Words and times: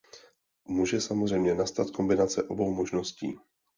Může 0.65 1.01
samozřejmě 1.01 1.55
nastat 1.55 1.89
kombinace 1.91 2.43
obou 2.43 2.73
možností. 2.73 3.37